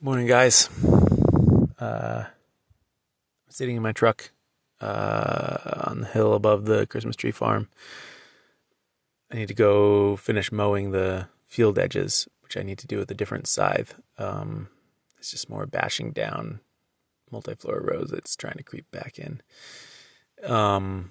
Morning, 0.00 0.28
guys. 0.28 0.70
Uh, 1.80 2.26
I'm 2.26 3.50
sitting 3.50 3.74
in 3.74 3.82
my 3.82 3.90
truck 3.90 4.30
uh, 4.80 5.86
on 5.88 6.02
the 6.02 6.06
hill 6.06 6.34
above 6.34 6.66
the 6.66 6.86
Christmas 6.86 7.16
tree 7.16 7.32
farm. 7.32 7.68
I 9.32 9.34
need 9.34 9.48
to 9.48 9.54
go 9.54 10.14
finish 10.14 10.52
mowing 10.52 10.92
the 10.92 11.26
field 11.46 11.80
edges, 11.80 12.28
which 12.42 12.56
I 12.56 12.62
need 12.62 12.78
to 12.78 12.86
do 12.86 12.98
with 12.98 13.10
a 13.10 13.14
different 13.14 13.48
scythe. 13.48 13.96
Um, 14.18 14.68
it's 15.18 15.32
just 15.32 15.50
more 15.50 15.66
bashing 15.66 16.12
down 16.12 16.60
multiflora 17.32 17.84
rose 17.84 18.10
that's 18.12 18.36
trying 18.36 18.56
to 18.58 18.62
creep 18.62 18.88
back 18.92 19.18
in. 19.18 19.42
Um, 20.44 21.10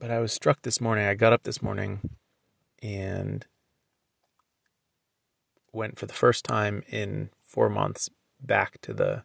but 0.00 0.10
I 0.10 0.18
was 0.18 0.32
struck 0.32 0.62
this 0.62 0.80
morning. 0.80 1.06
I 1.06 1.14
got 1.14 1.32
up 1.32 1.44
this 1.44 1.62
morning 1.62 2.00
and 2.82 3.46
went 5.78 5.98
for 5.98 6.04
the 6.04 6.12
first 6.12 6.44
time 6.44 6.82
in 6.88 7.30
four 7.42 7.70
months 7.70 8.10
back 8.40 8.80
to 8.82 8.92
the 8.92 9.22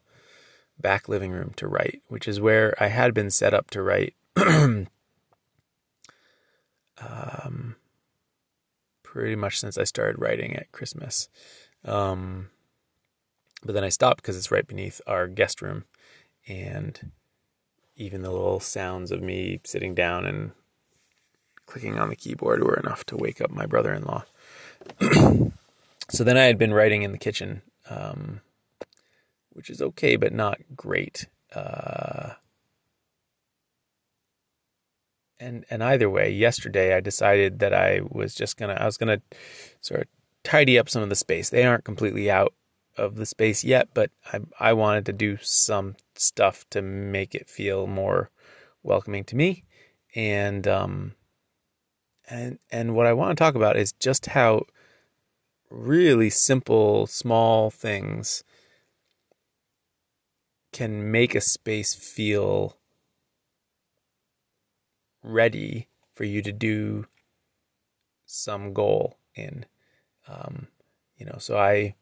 back 0.79 1.09
living 1.09 1.31
room 1.31 1.51
to 1.57 1.67
write, 1.67 2.01
which 2.07 2.27
is 2.27 2.39
where 2.39 2.73
I 2.79 2.87
had 2.87 3.13
been 3.13 3.29
set 3.29 3.53
up 3.53 3.69
to 3.71 3.81
write 3.81 4.15
um, 4.37 4.87
pretty 9.01 9.35
much 9.35 9.59
since 9.59 9.77
I 9.77 9.83
started 9.83 10.21
writing 10.21 10.55
at 10.55 10.71
Christmas. 10.71 11.27
Um, 11.83 12.49
but 13.63 13.73
then 13.73 13.83
I 13.83 13.89
stopped 13.89 14.21
because 14.21 14.37
it's 14.37 14.51
right 14.51 14.67
beneath 14.67 15.01
our 15.07 15.27
guest 15.27 15.61
room. 15.61 15.85
And 16.47 17.11
even 17.95 18.21
the 18.21 18.31
little 18.31 18.59
sounds 18.59 19.11
of 19.11 19.21
me 19.21 19.59
sitting 19.63 19.93
down 19.95 20.25
and 20.25 20.51
clicking 21.65 21.97
on 21.97 22.09
the 22.09 22.15
keyboard 22.15 22.63
were 22.63 22.75
enough 22.75 23.05
to 23.05 23.17
wake 23.17 23.41
up 23.41 23.51
my 23.51 23.65
brother 23.65 23.93
in 23.93 24.03
law. 24.03 24.25
so 26.13 26.23
then 26.23 26.37
I 26.37 26.43
had 26.43 26.59
been 26.59 26.73
writing 26.73 27.01
in 27.01 27.11
the 27.11 27.17
kitchen, 27.17 27.63
um, 27.89 28.41
which 29.49 29.71
is 29.71 29.81
okay, 29.81 30.15
but 30.15 30.31
not 30.31 30.59
great. 30.75 31.25
Uh, 31.53 32.33
and 35.39 35.65
and 35.71 35.83
either 35.83 36.09
way, 36.11 36.29
yesterday 36.29 36.95
I 36.95 36.99
decided 36.99 37.57
that 37.59 37.73
I 37.73 38.01
was 38.07 38.35
just 38.35 38.57
gonna 38.57 38.75
I 38.75 38.85
was 38.85 38.97
gonna 38.97 39.21
sort 39.81 40.01
of 40.01 40.07
tidy 40.43 40.77
up 40.77 40.87
some 40.87 41.01
of 41.01 41.09
the 41.09 41.15
space. 41.15 41.49
They 41.49 41.65
aren't 41.65 41.83
completely 41.83 42.29
out 42.29 42.53
of 42.95 43.15
the 43.15 43.25
space 43.25 43.63
yet, 43.63 43.89
but 43.95 44.11
I 44.31 44.39
I 44.59 44.73
wanted 44.73 45.07
to 45.07 45.13
do 45.13 45.37
some 45.41 45.95
stuff 46.13 46.63
to 46.69 46.83
make 46.83 47.33
it 47.33 47.49
feel 47.49 47.87
more 47.87 48.29
welcoming 48.83 49.23
to 49.25 49.35
me, 49.35 49.63
and 50.13 50.67
um 50.67 51.15
and 52.29 52.59
and 52.71 52.95
what 52.95 53.07
I 53.07 53.13
want 53.13 53.35
to 53.35 53.43
talk 53.43 53.55
about 53.55 53.77
is 53.77 53.93
just 53.93 54.27
how 54.27 54.65
really 55.73 56.29
simple 56.29 57.07
small 57.07 57.69
things 57.69 58.43
can 60.71 61.11
make 61.11 61.35
a 61.35 61.41
space 61.41 61.93
feel 61.93 62.77
ready 65.21 65.87
for 66.13 66.23
you 66.23 66.41
to 66.41 66.51
do 66.51 67.05
some 68.25 68.73
goal 68.73 69.17
in. 69.35 69.65
Um, 70.27 70.67
you 71.17 71.25
know 71.25 71.37
so 71.39 71.57
i 71.57 71.95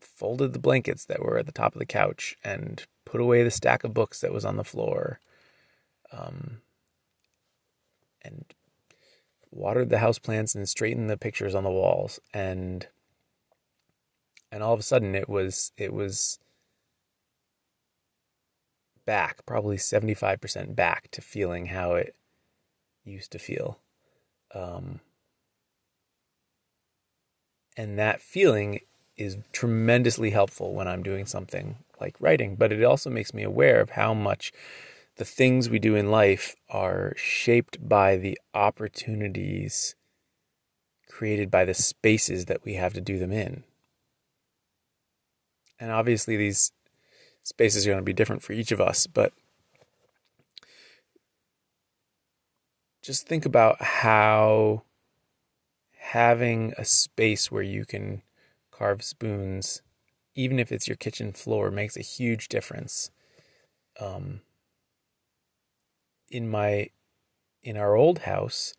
folded 0.00 0.52
the 0.52 0.58
blankets 0.58 1.04
that 1.06 1.22
were 1.22 1.38
at 1.38 1.46
the 1.46 1.52
top 1.52 1.74
of 1.74 1.78
the 1.78 1.86
couch 1.86 2.36
and 2.44 2.86
put 3.04 3.20
away 3.20 3.42
the 3.42 3.50
stack 3.50 3.84
of 3.84 3.94
books 3.94 4.20
that 4.20 4.32
was 4.32 4.44
on 4.44 4.56
the 4.56 4.64
floor 4.64 5.18
um, 6.12 6.58
and 8.22 8.44
watered 9.56 9.90
the 9.90 9.98
house 9.98 10.18
plants 10.18 10.54
and 10.54 10.68
straightened 10.68 11.10
the 11.10 11.16
pictures 11.16 11.54
on 11.54 11.64
the 11.64 11.70
walls. 11.70 12.20
And 12.32 12.86
and 14.52 14.62
all 14.62 14.74
of 14.74 14.80
a 14.80 14.84
sudden 14.84 15.14
it 15.14 15.28
was 15.28 15.72
it 15.76 15.92
was 15.92 16.38
back 19.04 19.46
probably 19.46 19.76
75% 19.76 20.74
back 20.74 21.10
to 21.12 21.20
feeling 21.20 21.66
how 21.66 21.94
it 21.94 22.16
used 23.04 23.30
to 23.32 23.38
feel. 23.38 23.78
Um, 24.54 25.00
and 27.76 27.98
that 27.98 28.20
feeling 28.20 28.80
is 29.16 29.38
tremendously 29.52 30.30
helpful 30.30 30.74
when 30.74 30.88
I'm 30.88 31.02
doing 31.02 31.26
something 31.26 31.76
like 32.00 32.16
writing 32.20 32.54
but 32.56 32.72
it 32.72 32.84
also 32.84 33.08
makes 33.08 33.32
me 33.32 33.42
aware 33.42 33.80
of 33.80 33.90
how 33.90 34.12
much 34.12 34.52
the 35.16 35.24
things 35.24 35.70
we 35.70 35.78
do 35.78 35.94
in 35.94 36.10
life 36.10 36.54
are 36.68 37.14
shaped 37.16 37.88
by 37.88 38.16
the 38.16 38.38
opportunities 38.54 39.94
created 41.08 41.50
by 41.50 41.64
the 41.64 41.74
spaces 41.74 42.44
that 42.44 42.64
we 42.64 42.74
have 42.74 42.92
to 42.92 43.00
do 43.00 43.18
them 43.18 43.32
in. 43.32 43.64
And 45.80 45.90
obviously, 45.90 46.36
these 46.36 46.72
spaces 47.42 47.86
are 47.86 47.90
going 47.90 48.00
to 48.00 48.04
be 48.04 48.12
different 48.12 48.42
for 48.42 48.52
each 48.52 48.72
of 48.72 48.80
us, 48.80 49.06
but 49.06 49.32
just 53.02 53.26
think 53.26 53.46
about 53.46 53.80
how 53.80 54.82
having 55.98 56.74
a 56.76 56.84
space 56.84 57.50
where 57.50 57.62
you 57.62 57.84
can 57.84 58.22
carve 58.70 59.02
spoons, 59.02 59.80
even 60.34 60.58
if 60.58 60.70
it's 60.70 60.88
your 60.88 60.96
kitchen 60.96 61.32
floor, 61.32 61.70
makes 61.70 61.96
a 61.96 62.02
huge 62.02 62.48
difference. 62.48 63.10
Um, 63.98 64.40
in 66.30 66.48
my 66.48 66.90
in 67.62 67.76
our 67.76 67.94
old 67.96 68.20
house 68.20 68.74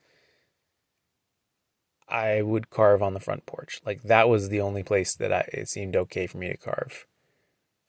I 2.09 2.41
would 2.41 2.69
carve 2.69 3.01
on 3.03 3.13
the 3.13 3.19
front 3.19 3.45
porch. 3.45 3.81
Like 3.85 4.03
that 4.03 4.29
was 4.29 4.47
the 4.47 4.61
only 4.61 4.83
place 4.83 5.13
that 5.15 5.33
I 5.33 5.49
it 5.51 5.67
seemed 5.67 5.95
okay 5.95 6.27
for 6.27 6.37
me 6.37 6.47
to 6.47 6.57
carve. 6.57 7.05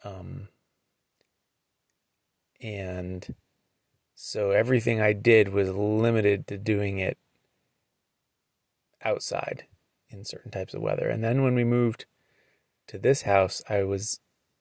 Um 0.05 0.49
and 2.61 3.35
so 4.15 4.51
everything 4.51 5.01
I 5.01 5.13
did 5.13 5.51
was 5.51 5.71
limited 5.71 6.49
to 6.49 6.59
doing 6.59 6.99
it 6.99 7.19
outside 9.05 9.65
in 10.11 10.25
certain 10.25 10.51
types 10.51 10.75
of 10.75 10.83
weather. 10.83 11.09
And 11.09 11.23
then 11.23 11.43
when 11.45 11.55
we 11.55 11.65
moved 11.65 12.07
to 12.89 12.99
this 12.99 13.23
house, 13.23 13.63
I 13.69 13.85
was 13.85 14.19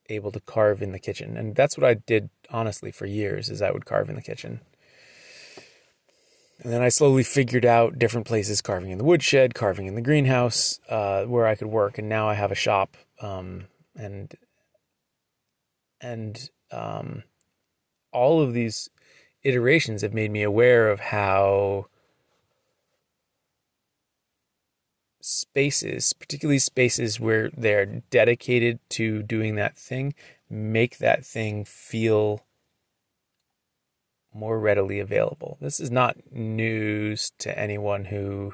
able 0.10 0.32
to 0.32 0.40
carve 0.40 0.82
in 0.82 0.92
the 0.92 1.00
kitchen. 1.00 1.36
And 1.38 1.56
that's 1.56 1.78
what 1.78 1.88
I 1.88 1.96
did 1.96 2.30
honestly 2.52 2.92
for 2.92 3.06
years 3.06 3.50
is 3.50 3.62
I 3.62 3.72
would 3.72 3.86
carve 3.86 4.10
in 4.10 4.16
the 4.16 4.22
kitchen. 4.22 4.62
And 6.64 6.74
then 6.74 6.82
I 6.82 6.90
slowly 6.90 7.24
figured 7.24 7.66
out 7.66 8.00
different 8.00 8.26
places 8.26 8.62
carving 8.62 8.90
in 8.90 8.98
the 8.98 9.04
woodshed, 9.04 9.54
carving 9.54 9.86
in 9.86 9.96
the 9.96 10.02
greenhouse, 10.02 10.80
uh, 10.90 11.24
where 11.26 11.46
I 11.46 11.56
could 11.56 11.68
work. 11.68 11.98
And 11.98 12.10
now 12.10 12.28
I 12.28 12.34
have 12.34 12.52
a 12.52 12.56
shop. 12.56 12.98
Um, 13.22 13.66
and, 13.96 14.34
and, 16.02 16.50
um, 16.72 17.24
all 18.12 18.42
of 18.42 18.54
these 18.54 18.90
iterations 19.44 20.02
have 20.02 20.14
made 20.14 20.32
me 20.32 20.42
aware 20.42 20.90
of 20.90 21.00
how 21.00 21.86
spaces, 25.22 26.14
particularly 26.14 26.60
spaces 26.60 27.20
where 27.20 27.50
they're 27.56 27.86
dedicated 28.10 28.80
to 28.90 29.22
doing 29.24 29.56
that 29.56 29.78
thing, 29.78 30.16
make 30.50 30.98
that 30.98 31.26
thing 31.26 31.66
feel 31.66 32.47
more 34.38 34.60
readily 34.60 35.00
available. 35.00 35.58
This 35.60 35.80
is 35.80 35.90
not 35.90 36.32
news 36.32 37.32
to 37.40 37.58
anyone 37.58 38.06
who 38.06 38.54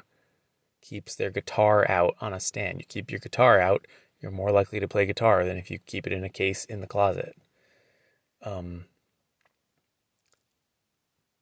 keeps 0.82 1.16
their 1.16 1.30
guitar 1.30 1.86
out 1.90 2.16
on 2.22 2.34
a 2.34 2.40
stand. 2.40 2.80
You 2.80 2.86
keep 2.86 3.12
your 3.12 3.20
guitar 3.20 3.60
out, 3.60 3.86
you're 4.22 4.32
more 4.32 4.52
likely 4.52 4.80
to 4.80 4.88
play 4.88 5.06
guitar 5.06 5.44
than 5.44 5.58
if 5.58 5.70
you 5.70 5.80
keep 5.80 6.08
it 6.08 6.14
in 6.14 6.24
a 6.24 6.30
case 6.30 6.66
in 6.66 6.82
the 6.82 6.88
closet. 6.88 7.36
Um, 8.42 8.86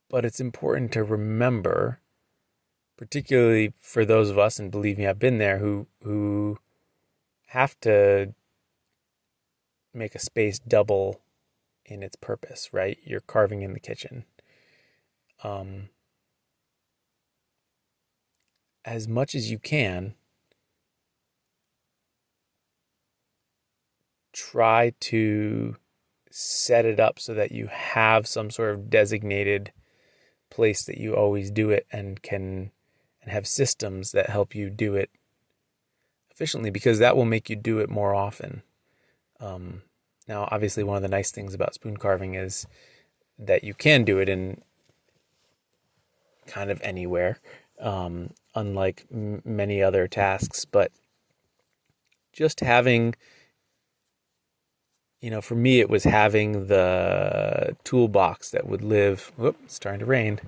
but 0.10 0.26
it's 0.26 0.40
important 0.40 0.92
to 0.94 1.04
remember, 1.04 2.00
particularly 2.98 3.74
for 3.80 4.06
those 4.06 4.30
of 4.30 4.40
us, 4.40 4.60
and 4.60 4.72
believe 4.72 4.98
me, 4.98 5.08
I've 5.08 5.20
been 5.20 5.38
there, 5.38 5.60
who 5.60 5.88
who 6.04 6.58
have 7.48 7.80
to 7.82 8.34
make 9.94 10.16
a 10.16 10.20
space 10.20 10.60
double 10.60 11.22
in 11.86 12.04
its 12.04 12.16
purpose, 12.16 12.70
right? 12.72 12.98
You're 13.04 13.20
carving 13.20 13.62
in 13.62 13.74
the 13.74 13.80
kitchen. 13.80 14.26
Um, 15.44 15.90
as 18.86 19.08
much 19.08 19.36
as 19.36 19.52
you 19.52 19.60
can, 19.60 20.16
try 24.34 24.94
to 25.00 25.76
set 26.30 26.86
it 26.86 27.00
up 27.00 27.20
so 27.20 27.34
that 27.34 27.52
you 27.52 27.68
have 27.68 28.28
some 28.28 28.50
sort 28.50 28.72
of 28.72 28.90
designated 28.90 29.72
place 30.50 30.84
that 30.84 30.98
you 30.98 31.16
always 31.16 31.52
do 31.52 31.70
it 31.70 31.86
and 31.92 32.22
can 32.22 32.72
and 33.22 33.32
have 33.32 33.48
systems 33.48 34.12
that 34.12 34.30
help 34.30 34.56
you 34.56 34.70
do 34.70 34.96
it 34.96 35.10
efficiently 36.32 36.72
because 36.72 37.00
that 37.00 37.16
will 37.16 37.26
make 37.26 37.50
you 37.50 37.56
do 37.56 37.80
it 37.80 37.90
more 37.90 38.16
often. 38.16 38.64
Um, 39.40 39.84
now, 40.28 40.48
obviously, 40.52 40.84
one 40.84 40.98
of 40.98 41.04
the 41.04 41.10
nice 41.10 41.32
things 41.32 41.54
about 41.54 41.74
spoon 41.74 41.98
carving 41.98 42.34
is 42.36 42.66
that 43.38 43.64
you 43.64 43.74
can 43.74 44.04
do 44.04 44.18
it 44.18 44.30
in 44.30 44.62
kind 46.52 46.70
of 46.70 46.82
anywhere, 46.84 47.40
um, 47.80 48.32
unlike 48.54 49.06
m- 49.12 49.42
many 49.46 49.82
other 49.82 50.08
tasks. 50.08 50.66
But 50.66 50.92
just 52.34 52.60
having 52.60 53.16
you 55.22 55.30
know, 55.30 55.40
for 55.40 55.54
me, 55.54 55.80
it 55.80 55.90
was 55.90 56.04
having 56.04 56.66
the 56.66 57.78
toolbox 57.84 58.50
that 58.50 58.68
would 58.68 58.84
live. 58.84 59.32
Whoop, 59.38 59.56
it's 59.64 59.76
starting 59.76 60.00
to 60.00 60.06
rain. 60.06 60.40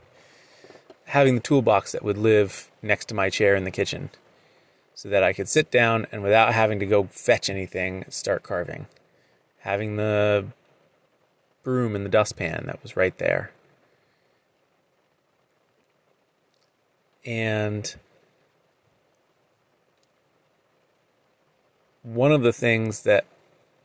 Having 1.05 1.35
the 1.35 1.41
toolbox 1.41 1.91
that 1.91 2.03
would 2.03 2.17
live 2.17 2.71
next 2.81 3.05
to 3.09 3.15
my 3.15 3.29
chair 3.29 3.55
in 3.55 3.65
the 3.65 3.71
kitchen, 3.71 4.09
so 4.95 5.09
that 5.09 5.23
I 5.23 5.31
could 5.31 5.47
sit 5.47 5.69
down 5.69 6.07
and 6.11 6.23
without 6.23 6.53
having 6.53 6.79
to 6.79 6.87
go 6.87 7.03
fetch 7.11 7.49
anything, 7.51 8.05
start 8.09 8.41
carving. 8.41 8.87
Having 9.59 9.97
the 9.97 10.47
broom 11.61 11.95
and 11.95 12.03
the 12.03 12.09
dustpan 12.09 12.63
that 12.65 12.81
was 12.81 12.97
right 12.97 13.17
there. 13.19 13.51
And 17.25 17.95
one 22.01 22.31
of 22.31 22.41
the 22.41 22.53
things 22.53 23.03
that 23.03 23.25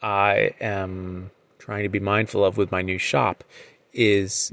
I 0.03 0.53
am 0.61 1.31
trying 1.59 1.85
to 1.85 1.89
be 1.89 2.01
mindful 2.01 2.45
of 2.45 2.57
with 2.57 2.71
my 2.73 2.83
new 2.83 2.99
shop 2.99 3.45
is 3.93 4.53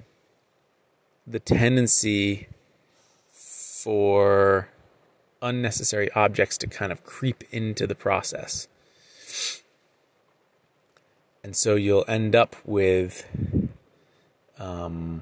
the 1.26 1.40
tendency 1.40 2.48
for 3.32 4.70
unnecessary 5.42 6.12
objects 6.12 6.58
to 6.60 6.68
kind 6.68 6.92
of 6.92 7.04
creep 7.04 7.44
into 7.52 7.88
the 7.88 7.96
process. 7.96 8.68
And 11.44 11.56
so 11.56 11.76
you'll 11.76 12.06
end 12.08 12.36
up 12.36 12.56
with 12.66 13.28
um, 14.58 15.22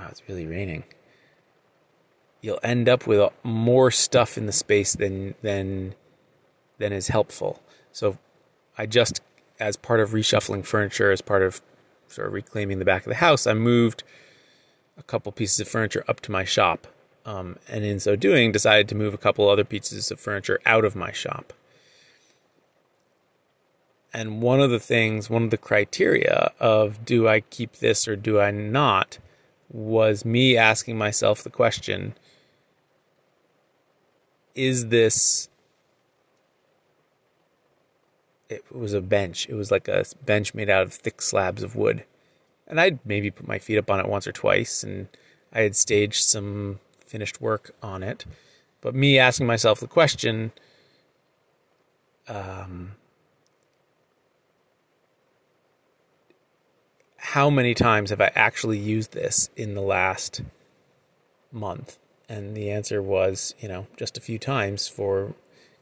wow, 0.00 0.08
it's 0.10 0.22
really 0.28 0.46
raining 0.46 0.84
you'll 2.40 2.60
end 2.62 2.88
up 2.88 3.06
with 3.06 3.30
more 3.42 3.90
stuff 3.90 4.38
in 4.38 4.46
the 4.46 4.52
space 4.52 4.94
than 4.94 5.34
than 5.42 5.94
than 6.78 6.92
is 6.92 7.08
helpful. 7.08 7.60
So 7.92 8.18
I 8.78 8.86
just 8.86 9.20
as 9.58 9.76
part 9.76 10.00
of 10.00 10.10
reshuffling 10.10 10.64
furniture, 10.64 11.10
as 11.10 11.20
part 11.20 11.42
of 11.42 11.60
sort 12.08 12.28
of 12.28 12.32
reclaiming 12.32 12.78
the 12.78 12.84
back 12.84 13.02
of 13.02 13.10
the 13.10 13.16
house, 13.16 13.46
I 13.46 13.54
moved 13.54 14.02
a 14.96 15.02
couple 15.02 15.30
pieces 15.32 15.60
of 15.60 15.68
furniture 15.68 16.04
up 16.08 16.20
to 16.20 16.32
my 16.32 16.44
shop. 16.44 16.86
Um, 17.26 17.58
and 17.68 17.84
in 17.84 18.00
so 18.00 18.16
doing, 18.16 18.50
decided 18.50 18.88
to 18.88 18.94
move 18.94 19.12
a 19.12 19.18
couple 19.18 19.48
other 19.48 19.64
pieces 19.64 20.10
of 20.10 20.18
furniture 20.18 20.58
out 20.64 20.86
of 20.86 20.96
my 20.96 21.12
shop. 21.12 21.52
And 24.12 24.40
one 24.40 24.60
of 24.60 24.70
the 24.70 24.80
things, 24.80 25.28
one 25.28 25.44
of 25.44 25.50
the 25.50 25.58
criteria 25.58 26.52
of 26.58 27.04
do 27.04 27.28
I 27.28 27.40
keep 27.40 27.76
this 27.76 28.08
or 28.08 28.16
do 28.16 28.40
I 28.40 28.50
not, 28.50 29.18
was 29.70 30.24
me 30.24 30.56
asking 30.56 30.98
myself 30.98 31.42
the 31.42 31.50
question 31.50 32.14
is 34.54 34.88
this 34.88 35.48
it 38.48 38.64
was 38.74 38.92
a 38.92 39.00
bench. 39.00 39.48
It 39.48 39.54
was 39.54 39.70
like 39.70 39.86
a 39.86 40.04
bench 40.24 40.54
made 40.54 40.68
out 40.68 40.82
of 40.82 40.92
thick 40.92 41.22
slabs 41.22 41.62
of 41.62 41.76
wood. 41.76 42.04
And 42.66 42.80
I'd 42.80 42.98
maybe 43.06 43.30
put 43.30 43.46
my 43.46 43.60
feet 43.60 43.78
up 43.78 43.90
on 43.90 44.00
it 44.00 44.08
once 44.08 44.26
or 44.26 44.32
twice 44.32 44.82
and 44.82 45.08
I 45.52 45.60
had 45.60 45.76
staged 45.76 46.24
some 46.24 46.80
finished 47.06 47.40
work 47.40 47.74
on 47.82 48.02
it. 48.02 48.26
But 48.80 48.94
me 48.94 49.18
asking 49.18 49.46
myself 49.46 49.78
the 49.78 49.86
question 49.86 50.52
um, 52.28 52.96
how 57.20 57.50
many 57.50 57.74
times 57.74 58.10
have 58.10 58.20
I 58.20 58.32
actually 58.34 58.78
used 58.78 59.12
this 59.12 59.50
in 59.54 59.74
the 59.74 59.82
last 59.82 60.42
month? 61.52 61.98
And 62.28 62.56
the 62.56 62.70
answer 62.70 63.02
was, 63.02 63.54
you 63.60 63.68
know, 63.68 63.86
just 63.96 64.16
a 64.16 64.20
few 64.20 64.38
times 64.38 64.88
for 64.88 65.34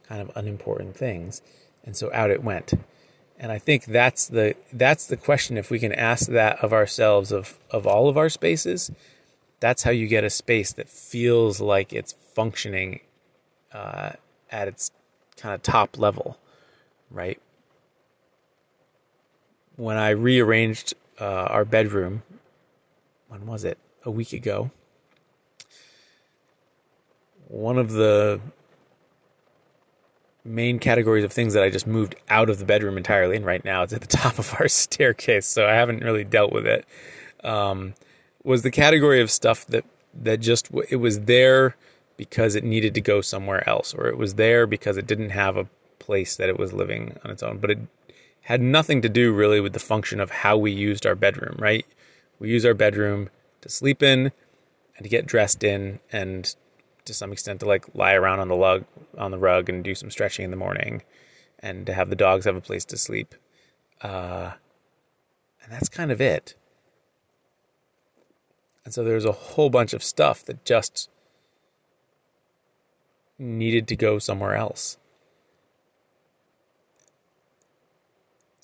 kind 0.07 0.21
of 0.21 0.33
unimportant 0.35 0.97
things. 0.97 1.41
And 1.85 1.97
so 1.97 2.11
out 2.13 2.31
it 2.31 2.43
went. 2.43 2.75
And 3.39 3.53
I 3.53 3.59
think 3.59 3.85
that's 3.85 4.27
the 4.27 4.57
that's 4.73 5.07
the 5.07 5.17
question. 5.17 5.57
If 5.57 5.71
we 5.71 5.79
can 5.79 5.93
ask 5.93 6.29
that 6.29 6.59
of 6.59 6.73
ourselves 6.73 7.31
of 7.31 7.57
of 7.71 7.87
all 7.87 8.09
of 8.09 8.17
our 8.17 8.29
spaces, 8.29 8.91
that's 9.61 9.85
how 9.85 9.93
you 9.93 10.09
get 10.09 10.25
a 10.25 10.31
space 10.31 10.73
that 10.73 10.89
feels 10.89 11.61
like 11.61 11.93
it's 11.93 12.17
functioning 12.35 13.01
uh, 13.73 14.13
at 14.51 14.67
its 14.67 14.91
kind 15.37 15.55
of 15.55 15.63
top 15.63 15.99
level, 15.99 16.37
right? 17.11 17.41
When 19.77 19.97
I 19.97 20.11
rearranged 20.11 20.95
uh, 21.21 21.25
our 21.25 21.65
bedroom, 21.65 22.23
when 23.29 23.47
was 23.47 23.65
it? 23.65 23.79
A 24.05 24.11
week 24.11 24.33
ago 24.33 24.71
one 27.49 27.79
of 27.79 27.93
the 27.93 28.41
main 30.45 30.79
categories 30.79 31.25
of 31.25 31.33
things 31.33 31.55
that 31.55 31.63
I 31.63 31.71
just 31.71 31.87
moved 31.87 32.15
out 32.29 32.49
of 32.49 32.59
the 32.59 32.65
bedroom 32.65 32.97
entirely, 32.97 33.37
and 33.37 33.45
right 33.45 33.65
now 33.65 33.83
it's 33.83 33.93
at 33.93 34.03
the 34.03 34.07
top 34.17 34.39
of 34.39 34.55
our 34.61 34.69
staircase, 34.69 35.47
so 35.47 35.67
I 35.67 35.75
haven't 35.75 36.05
really 36.05 36.25
dealt 36.25 36.53
with 36.53 36.67
it. 36.67 36.87
Um, 37.43 37.95
was 38.45 38.63
the 38.63 38.71
category 38.71 39.21
of 39.21 39.31
stuff 39.31 39.67
that 39.67 39.85
that 40.15 40.41
just 40.41 40.71
it 40.89 40.97
was 40.97 41.21
there 41.21 41.77
because 42.17 42.55
it 42.55 42.65
needed 42.65 42.95
to 42.95 43.01
go 43.01 43.21
somewhere 43.21 43.69
else, 43.69 43.95
or 43.95 44.07
it 44.09 44.19
was 44.19 44.35
there 44.35 44.67
because 44.67 44.97
it 44.97 45.07
didn't 45.07 45.31
have 45.31 45.57
a 45.57 45.69
place 45.99 46.37
that 46.37 46.49
it 46.49 46.59
was 46.59 46.73
living 46.73 47.19
on 47.25 47.31
its 47.31 47.43
own, 47.43 47.59
but 47.59 47.71
it 47.71 47.79
had 48.49 48.63
nothing 48.63 49.03
to 49.03 49.11
do 49.11 49.31
really 49.31 49.61
with 49.61 49.75
the 49.75 49.79
function 49.79 50.21
of 50.21 50.31
how 50.31 50.57
we 50.57 50.73
used 50.73 51.05
our 51.05 51.15
bedroom. 51.15 51.55
Right? 51.59 51.85
We 52.39 52.49
use 52.49 52.65
our 52.65 52.73
bedroom 52.73 53.29
to 53.61 53.69
sleep 53.69 54.03
in 54.03 54.33
and 54.97 55.05
to 55.05 55.09
get 55.11 55.27
dressed 55.27 55.63
in 55.63 56.01
and 56.11 56.55
to 57.05 57.13
some 57.13 57.31
extent 57.31 57.61
to 57.61 57.67
like 57.67 57.85
lie 57.95 58.15
around 58.15 58.41
on 58.41 58.49
the 58.49 58.57
lug 58.57 58.87
on 59.19 59.33
the 59.33 59.39
rug 59.39 59.69
and 59.69 59.85
do 59.85 59.95
some 59.95 60.11
stretching 60.11 60.47
in 60.47 60.51
the 60.51 60.57
morning, 60.57 61.03
and 61.59 61.85
to 61.85 61.93
have 61.93 62.09
the 62.09 62.17
dogs 62.17 62.47
have 62.47 62.57
a 62.57 62.61
place 62.63 62.87
to 62.87 62.97
sleep. 62.97 63.35
Uh, 64.01 64.53
and 65.63 65.71
that's 65.71 65.91
kind 65.91 66.11
of 66.11 66.19
it. 66.19 66.55
And 68.87 68.95
so 68.95 69.05
there's 69.05 69.27
a 69.27 69.33
whole 69.33 69.69
bunch 69.69 69.93
of 69.93 70.03
stuff 70.03 70.43
that 70.47 70.65
just 70.65 71.11
needed 73.39 73.87
to 73.89 73.97
go 73.97 74.19
somewhere 74.19 74.55
else. 74.55 74.97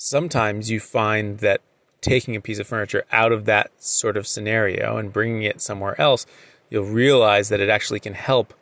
Sometimes 0.04 0.70
you 0.70 0.80
find 0.80 1.38
that 1.38 1.62
taking 2.02 2.36
a 2.36 2.40
piece 2.40 2.58
of 2.58 2.66
furniture 2.66 3.04
out 3.10 3.32
of 3.32 3.46
that 3.46 3.70
sort 3.82 4.18
of 4.18 4.26
scenario 4.26 4.98
and 4.98 5.10
bringing 5.10 5.42
it 5.42 5.62
somewhere 5.62 5.98
else 5.98 6.26
you'll 6.68 6.84
realize 6.84 7.48
that 7.48 7.60
it 7.60 7.70
actually 7.70 8.00
can 8.00 8.12
help 8.12 8.52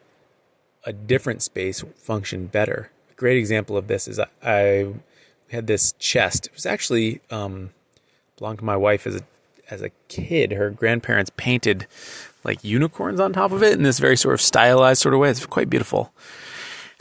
a 0.84 0.93
different 0.93 1.43
space 1.43 1.82
function 1.96 2.46
better. 2.46 2.90
A 3.10 3.14
great 3.14 3.38
example 3.38 3.76
of 3.76 3.88
this 3.88 4.06
is 4.06 4.20
I, 4.20 4.28
I 4.44 4.93
had 5.50 5.67
this 5.67 5.94
chest. 5.98 6.46
It 6.46 6.55
was 6.55 6.64
actually 6.64 7.20
um, 7.31 7.70
belonged 8.36 8.58
to 8.58 8.64
my 8.64 8.76
wife 8.76 9.05
as 9.06 9.17
a 9.17 9.22
as 9.69 9.82
a 9.82 9.90
kid. 10.06 10.52
Her 10.52 10.70
grandparents 10.70 11.32
painted 11.36 11.88
like 12.44 12.62
unicorns 12.62 13.19
on 13.19 13.32
top 13.32 13.50
of 13.50 13.64
it 13.64 13.72
in 13.72 13.82
this 13.82 13.98
very 13.98 14.17
sort 14.17 14.34
of 14.34 14.40
stylized 14.40 15.02
sort 15.02 15.14
of 15.14 15.20
way. 15.20 15.31
It's 15.31 15.44
quite 15.46 15.70
beautiful. 15.70 16.12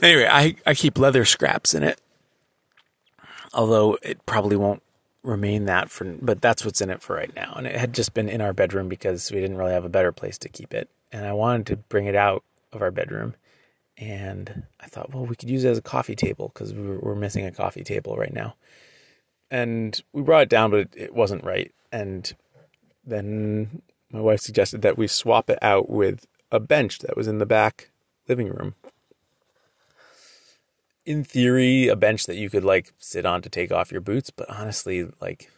Anyway, 0.00 0.26
I, 0.28 0.56
I 0.66 0.74
keep 0.74 0.98
leather 0.98 1.24
scraps 1.24 1.74
in 1.74 1.84
it, 1.84 2.00
although 3.54 3.98
it 4.02 4.24
probably 4.26 4.56
won't 4.56 4.82
remain 5.22 5.66
that 5.66 5.90
for, 5.90 6.04
but 6.20 6.40
that's 6.40 6.64
what's 6.64 6.80
in 6.80 6.90
it 6.90 7.02
for 7.02 7.16
right 7.16 7.34
now. 7.36 7.54
And 7.56 7.66
it 7.66 7.76
had 7.76 7.92
just 7.92 8.12
been 8.14 8.28
in 8.28 8.40
our 8.40 8.52
bedroom 8.52 8.88
because 8.88 9.30
we 9.30 9.40
didn't 9.40 9.56
really 9.56 9.72
have 9.72 9.84
a 9.84 9.90
better 9.90 10.12
place 10.12 10.38
to 10.38 10.48
keep 10.48 10.74
it 10.74 10.88
and 11.12 11.26
I 11.26 11.32
wanted 11.32 11.66
to 11.66 11.76
bring 11.76 12.06
it 12.06 12.16
out 12.16 12.42
of 12.72 12.82
our 12.82 12.90
bedroom. 12.90 13.34
And 13.98 14.64
I 14.80 14.86
thought, 14.86 15.12
well, 15.14 15.26
we 15.26 15.36
could 15.36 15.50
use 15.50 15.64
it 15.64 15.70
as 15.70 15.78
a 15.78 15.82
coffee 15.82 16.16
table 16.16 16.50
because 16.52 16.72
we 16.72 16.96
we're 16.96 17.14
missing 17.14 17.44
a 17.44 17.52
coffee 17.52 17.84
table 17.84 18.16
right 18.16 18.32
now. 18.32 18.54
And 19.50 20.02
we 20.14 20.22
brought 20.22 20.44
it 20.44 20.48
down, 20.48 20.70
but 20.70 20.80
it, 20.80 20.94
it 20.96 21.14
wasn't 21.14 21.44
right. 21.44 21.72
And 21.92 22.34
then 23.04 23.82
my 24.10 24.20
wife 24.20 24.40
suggested 24.40 24.80
that 24.82 24.96
we 24.96 25.06
swap 25.06 25.50
it 25.50 25.58
out 25.60 25.90
with 25.90 26.26
a 26.50 26.58
bench 26.58 27.00
that 27.00 27.16
was 27.16 27.28
in 27.28 27.38
the 27.38 27.46
back 27.46 27.90
living 28.28 28.48
room. 28.48 28.74
In 31.04 31.24
theory, 31.24 31.88
a 31.88 31.96
bench 31.96 32.26
that 32.26 32.36
you 32.36 32.48
could 32.48 32.64
like 32.64 32.92
sit 32.98 33.26
on 33.26 33.42
to 33.42 33.48
take 33.48 33.72
off 33.72 33.90
your 33.90 34.00
boots, 34.00 34.30
but 34.30 34.48
honestly, 34.48 35.08
like 35.20 35.50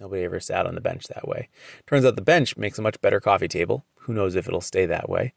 nobody 0.00 0.24
ever 0.24 0.40
sat 0.40 0.66
on 0.66 0.74
the 0.74 0.80
bench 0.80 1.06
that 1.08 1.28
way. 1.28 1.48
Turns 1.86 2.04
out 2.04 2.16
the 2.16 2.22
bench 2.22 2.56
makes 2.56 2.78
a 2.78 2.82
much 2.82 3.00
better 3.00 3.20
coffee 3.20 3.48
table 3.48 3.84
who 4.06 4.14
knows 4.14 4.36
if 4.36 4.46
it'll 4.46 4.60
stay 4.60 4.86
that 4.86 5.08
way? 5.08 5.32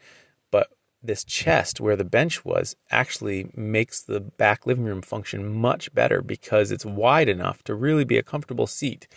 But 0.51 0.67
this 1.01 1.23
chest 1.23 1.81
where 1.81 1.95
the 1.95 2.03
bench 2.03 2.45
was 2.45 2.75
actually 2.91 3.51
makes 3.55 4.01
the 4.01 4.19
back 4.19 4.67
living 4.67 4.85
room 4.85 5.01
function 5.01 5.51
much 5.51 5.93
better 5.93 6.21
because 6.21 6.71
it's 6.71 6.85
wide 6.85 7.29
enough 7.29 7.63
to 7.63 7.73
really 7.73 8.03
be 8.03 8.17
a 8.17 8.23
comfortable 8.23 8.67
seat. 8.67 9.07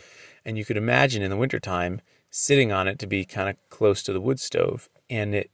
And 0.44 0.56
you 0.56 0.64
could 0.64 0.78
imagine 0.78 1.22
in 1.22 1.30
the 1.30 1.36
wintertime 1.36 2.00
sitting 2.30 2.72
on 2.72 2.88
it 2.88 2.98
to 3.00 3.06
be 3.06 3.26
kind 3.26 3.50
of 3.50 3.56
close 3.68 4.02
to 4.04 4.12
the 4.14 4.22
wood 4.22 4.40
stove. 4.40 4.88
And 5.10 5.34
it 5.34 5.50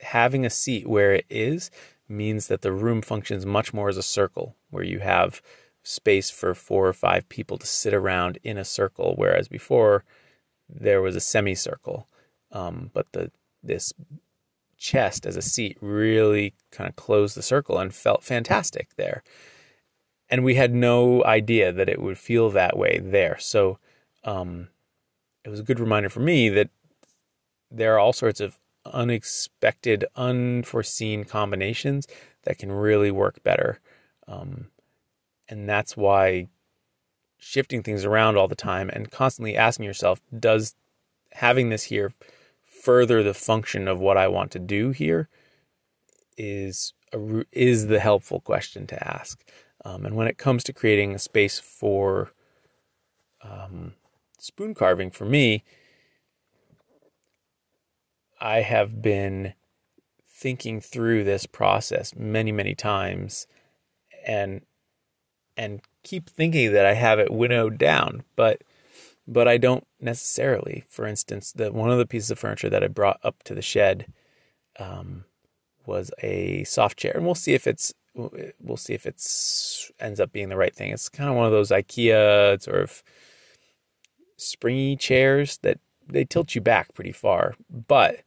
having 0.00 0.46
a 0.46 0.50
seat 0.50 0.86
where 0.86 1.12
it 1.12 1.26
is 1.28 1.70
means 2.08 2.48
that 2.48 2.62
the 2.62 2.72
room 2.72 3.02
functions 3.02 3.44
much 3.44 3.74
more 3.74 3.88
as 3.88 3.96
a 3.96 4.02
circle 4.02 4.56
where 4.70 4.84
you 4.84 5.00
have 5.00 5.42
space 5.82 6.30
for 6.30 6.54
four 6.54 6.86
or 6.86 6.92
five 6.92 7.28
people 7.28 7.58
to 7.58 7.66
sit 7.66 7.94
around 7.94 8.38
in 8.42 8.58
a 8.58 8.64
circle, 8.64 9.14
whereas 9.16 9.48
before 9.48 10.04
there 10.68 11.00
was 11.00 11.14
a 11.16 11.20
semicircle. 11.20 12.08
Um, 12.52 12.90
but 12.92 13.06
the 13.12 13.30
this 13.62 13.92
chest 14.76 15.26
as 15.26 15.36
a 15.36 15.42
seat 15.42 15.76
really 15.80 16.54
kind 16.70 16.88
of 16.88 16.96
closed 16.96 17.36
the 17.36 17.42
circle 17.42 17.78
and 17.78 17.94
felt 17.94 18.22
fantastic 18.22 18.94
there. 18.96 19.22
And 20.28 20.44
we 20.44 20.56
had 20.56 20.74
no 20.74 21.24
idea 21.24 21.72
that 21.72 21.88
it 21.88 22.00
would 22.00 22.18
feel 22.18 22.50
that 22.50 22.76
way 22.76 23.00
there. 23.02 23.38
So 23.38 23.78
um, 24.24 24.68
it 25.44 25.48
was 25.48 25.60
a 25.60 25.64
good 25.64 25.80
reminder 25.80 26.08
for 26.08 26.20
me 26.20 26.48
that 26.50 26.70
there 27.70 27.94
are 27.94 27.98
all 27.98 28.12
sorts 28.12 28.40
of 28.40 28.58
unexpected, 28.92 30.04
unforeseen 30.16 31.24
combinations 31.24 32.06
that 32.42 32.58
can 32.58 32.72
really 32.72 33.10
work 33.10 33.42
better. 33.42 33.80
Um, 34.28 34.68
and 35.48 35.68
that's 35.68 35.96
why 35.96 36.48
shifting 37.38 37.82
things 37.82 38.04
around 38.04 38.36
all 38.36 38.48
the 38.48 38.54
time 38.54 38.90
and 38.92 39.10
constantly 39.10 39.56
asking 39.56 39.84
yourself, 39.84 40.20
does 40.38 40.74
having 41.32 41.68
this 41.68 41.84
here 41.84 42.12
further 42.62 43.22
the 43.22 43.34
function 43.34 43.88
of 43.88 44.00
what 44.00 44.16
I 44.16 44.28
want 44.28 44.50
to 44.52 44.58
do 44.58 44.90
here 44.90 45.28
is 46.36 46.92
a, 47.12 47.44
is 47.52 47.86
the 47.86 48.00
helpful 48.00 48.40
question 48.40 48.86
to 48.88 49.08
ask. 49.08 49.42
Um, 49.84 50.04
and 50.04 50.16
when 50.16 50.26
it 50.26 50.38
comes 50.38 50.64
to 50.64 50.72
creating 50.72 51.14
a 51.14 51.18
space 51.18 51.58
for 51.60 52.32
um, 53.42 53.94
spoon 54.38 54.74
carving, 54.74 55.10
for 55.10 55.24
me, 55.24 55.62
I 58.46 58.60
have 58.60 59.02
been 59.02 59.54
thinking 60.24 60.80
through 60.80 61.24
this 61.24 61.46
process 61.46 62.14
many, 62.14 62.52
many 62.52 62.76
times, 62.76 63.48
and 64.24 64.60
and 65.56 65.80
keep 66.04 66.30
thinking 66.30 66.72
that 66.72 66.86
I 66.86 66.94
have 66.94 67.18
it 67.18 67.32
winnowed 67.32 67.76
down, 67.76 68.22
but 68.36 68.62
but 69.26 69.48
I 69.48 69.56
don't 69.58 69.84
necessarily. 70.00 70.84
For 70.88 71.08
instance, 71.08 71.50
that 71.54 71.74
one 71.74 71.90
of 71.90 71.98
the 71.98 72.06
pieces 72.06 72.30
of 72.30 72.38
furniture 72.38 72.70
that 72.70 72.84
I 72.84 72.86
brought 72.86 73.18
up 73.24 73.42
to 73.44 73.54
the 73.54 73.62
shed 73.62 74.06
um, 74.78 75.24
was 75.84 76.12
a 76.22 76.62
soft 76.62 77.00
chair, 77.00 77.14
and 77.16 77.24
we'll 77.24 77.34
see 77.34 77.54
if 77.54 77.66
it's 77.66 77.92
we'll 78.14 78.76
see 78.76 78.94
if 78.94 79.06
it's 79.06 79.90
ends 79.98 80.20
up 80.20 80.30
being 80.30 80.50
the 80.50 80.56
right 80.56 80.74
thing. 80.74 80.92
It's 80.92 81.08
kind 81.08 81.28
of 81.28 81.34
one 81.34 81.46
of 81.46 81.52
those 81.52 81.72
IKEA 81.72 82.62
sort 82.62 82.80
of 82.80 83.02
springy 84.36 84.94
chairs 84.94 85.58
that 85.62 85.80
they 86.08 86.24
tilt 86.24 86.54
you 86.54 86.60
back 86.60 86.94
pretty 86.94 87.10
far, 87.10 87.56
but 87.68 88.20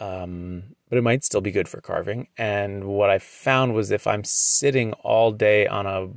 um, 0.00 0.74
but 0.88 0.98
it 0.98 1.02
might 1.02 1.22
still 1.22 1.42
be 1.42 1.50
good 1.50 1.68
for 1.68 1.80
carving. 1.80 2.28
And 2.36 2.84
what 2.84 3.10
I 3.10 3.18
found 3.18 3.74
was 3.74 3.90
if 3.90 4.06
I'm 4.06 4.24
sitting 4.24 4.94
all 4.94 5.30
day 5.30 5.66
on 5.66 5.86
a 5.86 6.08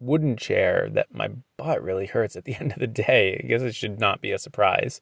wooden 0.00 0.36
chair, 0.36 0.88
that 0.92 1.14
my 1.14 1.30
butt 1.56 1.82
really 1.82 2.06
hurts 2.06 2.36
at 2.36 2.44
the 2.44 2.54
end 2.60 2.72
of 2.72 2.78
the 2.78 2.86
day. 2.86 3.40
I 3.42 3.46
guess 3.46 3.62
it 3.62 3.74
should 3.74 4.00
not 4.00 4.20
be 4.20 4.32
a 4.32 4.38
surprise. 4.38 5.00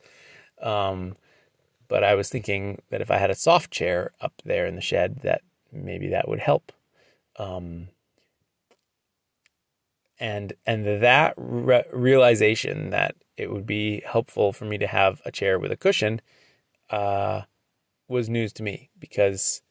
Um, 0.61 1.17
but 1.89 2.05
I 2.05 2.15
was 2.15 2.29
thinking 2.29 2.81
that 2.91 3.01
if 3.01 3.11
I 3.11 3.19
had 3.19 3.31
a 3.31 3.35
soft 3.35 3.71
chair 3.71 4.13
up 4.21 4.35
there 4.45 4.67
in 4.67 4.77
the 4.77 4.81
shed, 4.81 5.21
that 5.23 5.43
maybe 5.73 6.09
that 6.09 6.29
would 6.29 6.41
help. 6.41 6.71
Um, 7.37 7.89
and 10.21 10.53
and 10.67 11.03
that 11.03 11.35
re- 11.37 11.85
realization 11.93 12.91
that 12.91 13.17
it 13.37 13.51
would 13.51 13.67
be 13.67 14.03
helpful 14.07 14.53
for 14.53 14.67
me 14.67 14.79
to 14.79 14.87
have 14.87 15.21
a 15.25 15.33
chair 15.33 15.59
with 15.59 15.73
a 15.73 15.77
cushion 15.77 16.21
uh, 16.91 17.43
was 18.13 18.29
news 18.29 18.53
to 18.55 18.63
me 18.63 18.91
because 18.99 19.63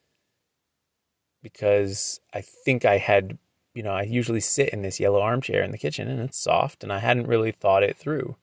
because 1.42 2.20
I 2.34 2.40
think 2.42 2.84
I 2.84 2.98
had 2.98 3.38
you 3.74 3.82
know 3.82 3.92
I 3.92 4.02
usually 4.02 4.40
sit 4.40 4.70
in 4.70 4.82
this 4.82 5.00
yellow 5.00 5.20
armchair 5.20 5.62
in 5.62 5.70
the 5.70 5.78
kitchen 5.78 6.08
and 6.08 6.20
it's 6.20 6.38
soft 6.38 6.82
and 6.82 6.92
I 6.92 6.98
hadn't 6.98 7.28
really 7.28 7.52
thought 7.52 7.82
it 7.82 7.96
through. 7.96 8.36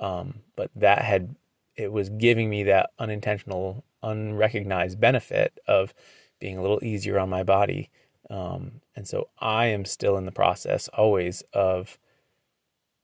Um, 0.00 0.40
but 0.56 0.70
that 0.74 1.02
had 1.02 1.36
it 1.76 1.92
was 1.92 2.08
giving 2.08 2.48
me 2.48 2.62
that 2.64 2.90
unintentional 2.98 3.84
unrecognized 4.02 5.00
benefit 5.00 5.58
of 5.66 5.94
being 6.40 6.58
a 6.58 6.62
little 6.62 6.82
easier 6.82 7.18
on 7.18 7.28
my 7.28 7.42
body. 7.42 7.90
Um, 8.28 8.80
and 8.96 9.06
so 9.06 9.28
I 9.38 9.66
am 9.66 9.84
still 9.84 10.16
in 10.16 10.26
the 10.26 10.32
process 10.32 10.88
always 10.88 11.42
of 11.52 11.98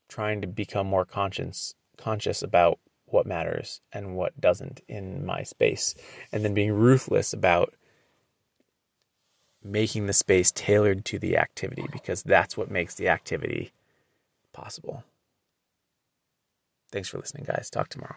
trying 0.09 0.41
to 0.41 0.47
become 0.47 0.87
more 0.87 1.05
conscious 1.05 1.75
conscious 1.97 2.43
about 2.43 2.79
what 3.11 3.27
matters 3.27 3.81
and 3.93 4.17
what 4.17 4.41
doesn't 4.41 4.81
in 4.89 5.25
my 5.25 5.43
space. 5.43 5.95
And 6.33 6.45
then 6.45 6.55
being 6.55 6.73
ruthless 6.73 7.33
about 7.33 7.75
making 9.63 10.07
the 10.07 10.13
space 10.13 10.51
tailored 10.53 11.05
to 11.07 11.19
the 11.19 11.37
activity 11.37 11.87
because 11.93 12.23
that's 12.23 12.57
what 12.57 12.71
makes 12.71 12.95
the 12.95 13.09
activity 13.09 13.73
possible. 14.53 15.05
Thanks 16.91 17.09
for 17.09 17.19
listening, 17.19 17.45
guys. 17.45 17.69
Talk 17.71 17.89
tomorrow. 17.89 18.17